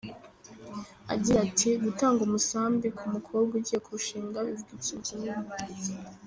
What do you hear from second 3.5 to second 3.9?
ugiye